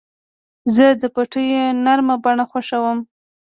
زه 0.75 0.85
د 1.01 1.03
پټیو 1.15 1.63
نرمه 1.85 2.15
بڼه 2.23 2.45
خوښوم. 2.51 2.99